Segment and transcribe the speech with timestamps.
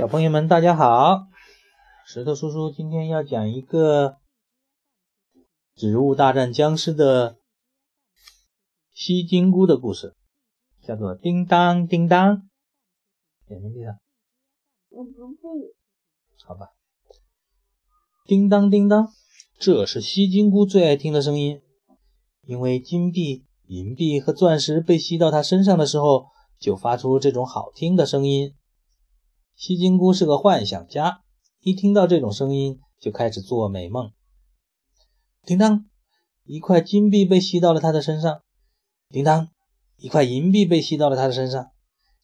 [0.00, 1.26] 小朋友们，大家好！
[2.06, 4.08] 石头叔叔今天要讲一个
[5.74, 7.36] 《植物大战僵尸》的
[8.94, 10.16] 吸金菇的故事，
[10.82, 12.48] 叫做“叮当叮当”。
[13.48, 13.98] 眼睛闭上。
[14.88, 15.74] 我不会。
[16.46, 16.68] 好吧。
[18.24, 19.12] 叮当叮当，
[19.58, 21.60] 这是吸金菇最爱听的声音，
[22.46, 26.28] 因为金币、银币和钻石被吸到它身上的时候，
[26.58, 28.54] 就发出这种好听的声音。
[29.60, 31.20] 吸金菇是个幻想家，
[31.60, 34.10] 一听到这种声音就开始做美梦。
[35.44, 35.84] 叮当，
[36.44, 38.36] 一块金币被吸到了他的身上；
[39.10, 39.50] 叮当，
[39.98, 41.64] 一块银币被吸到了他的身上；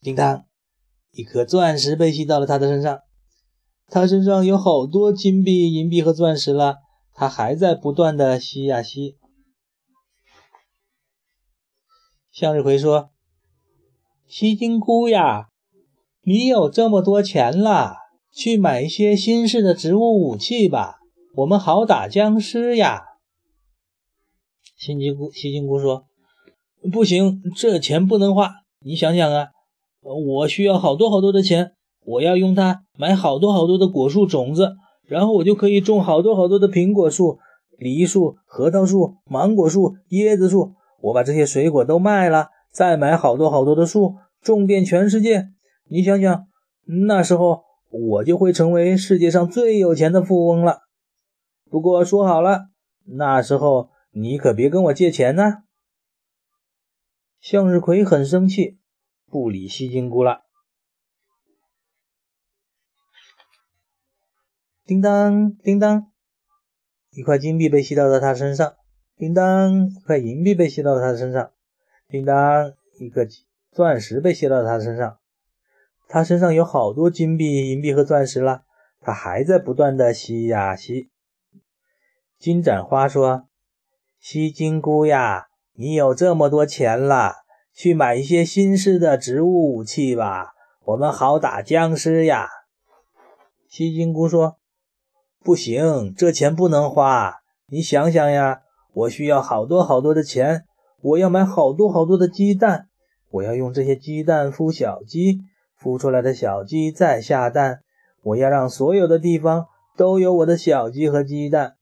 [0.00, 0.46] 叮当，
[1.10, 3.00] 一颗钻石被吸到了他的身上。
[3.88, 6.78] 他身上有好多金币、银币和钻石了，
[7.12, 9.18] 他还在不断的吸呀吸。
[12.32, 13.10] 向日葵说
[14.26, 15.50] ：“吸金菇呀。”
[16.28, 17.98] 你有这么多钱了，
[18.34, 20.96] 去买一些新式的植物武器吧，
[21.36, 23.04] 我们好打僵尸呀。
[24.76, 26.06] 吸金菇，吸金菇说
[26.92, 28.50] ：“不行，这钱不能花。
[28.84, 29.50] 你想想啊，
[30.02, 34.72] 我需要好多好多的钱，我要用它买好多好多的果树种子，
[35.06, 37.38] 然后我就可以种好多好多的苹果树、
[37.78, 40.72] 梨树、核桃树、芒果树、椰子树。
[41.02, 45.50] 我把这些水果都卖了，再买好多好多的树，种遍全世界。”
[45.88, 46.48] 你想想，
[46.84, 50.82] 那时候我就会成为世界上最有钱的富翁了。
[51.70, 52.68] 不过说好了，
[53.04, 55.64] 那时候你可别跟我借钱呢。
[57.40, 58.78] 向日葵很生气，
[59.26, 60.42] 不理吸金菇了。
[64.84, 66.10] 叮当叮当，
[67.10, 68.76] 一块金币被吸到了他身上；
[69.16, 71.52] 叮当，一块银币被吸到了他身上；
[72.08, 73.28] 叮当，一个
[73.70, 75.18] 钻石被吸到了他身上。
[76.08, 78.62] 他身上有好多金币、银币和钻石了，
[79.00, 81.10] 他还在不断的吸呀吸。
[82.38, 83.48] 金盏花说
[84.20, 87.34] ：“吸金菇呀，你有这么多钱了，
[87.74, 90.52] 去买一些新式的植物武器吧，
[90.84, 92.48] 我们好打僵尸呀。”
[93.68, 94.58] 吸金菇说
[95.42, 97.36] ：“不行，这钱不能花。
[97.66, 98.60] 你想想呀，
[98.92, 100.66] 我需要好多好多的钱，
[101.02, 102.88] 我要买好多好多的鸡蛋，
[103.30, 105.40] 我要用这些鸡蛋孵小鸡。”
[105.80, 107.80] 孵出来的小鸡再下蛋，
[108.22, 109.66] 我要让所有的地方
[109.96, 111.76] 都有我的小鸡和鸡蛋。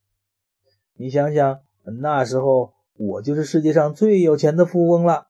[0.97, 1.61] 你想想，
[2.01, 5.27] 那时候我就是世界上最有钱的富翁了。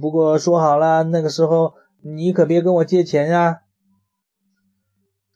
[0.00, 3.60] 不过说好了，那个时候你可别跟我借钱呀。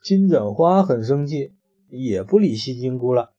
[0.03, 1.54] 金盏花很生气，
[1.88, 3.32] 也不理吸金菇了。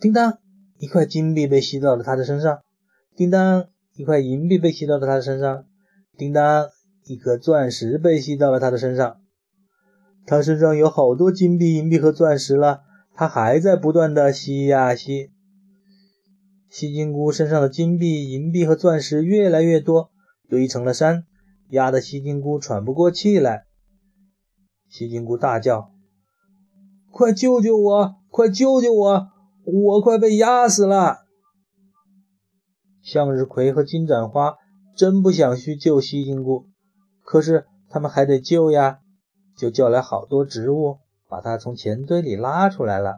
[0.00, 0.38] 叮当，
[0.78, 2.60] 一块金币被吸到了他的身上；
[3.14, 5.66] 叮当，一块银币被吸到了他的身上。
[6.20, 6.68] 叮当，
[7.06, 9.16] 一颗钻石被吸到了他的身上。
[10.26, 12.82] 他身上有好多金币、银币和钻石了，
[13.14, 15.30] 他还在不断的吸呀吸。
[16.68, 20.10] 吸金菇身上的金币、银币和钻石越来越多，
[20.46, 21.24] 堆成了山，
[21.70, 23.64] 压得吸金菇喘不过气来。
[24.90, 25.90] 吸金菇大叫
[27.10, 28.14] ：“快救救我！
[28.28, 29.28] 快救救我！
[29.64, 31.20] 我快被压死了！”
[33.02, 34.56] 向日葵和金盏花。
[35.00, 36.66] 真不想去救吸金菇，
[37.22, 38.98] 可是他们还得救呀，
[39.56, 43.16] 就叫来好多植物，把它从钱堆里拉出来了。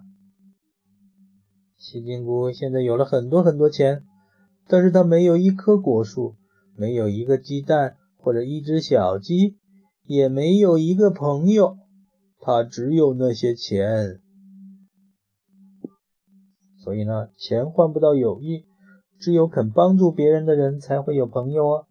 [1.76, 4.04] 吸金菇现在有了很多很多钱，
[4.68, 6.36] 但是它没有一棵果树，
[6.76, 9.56] 没有一个鸡蛋或者一只小鸡，
[10.04, 11.78] 也没有一个朋友，
[12.38, 14.20] 它只有那些钱。
[16.78, 18.66] 所以呢，钱换不到友谊。
[19.22, 21.86] 只有肯帮助别人的人才会有朋友哦，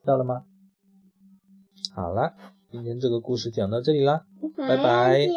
[0.00, 0.44] 知道了吗？
[1.94, 2.32] 好了，
[2.70, 4.22] 今天这个故事讲到这里啦，
[4.56, 5.28] 拜拜。